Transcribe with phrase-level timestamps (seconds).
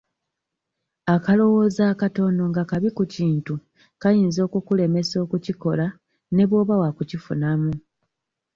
[1.15, 3.53] Akalowoozo akatono nga kabi ku kintu
[4.01, 5.87] kayinza okukulemesa okukikola
[6.35, 7.71] ne bw'oba wa kukifunamu.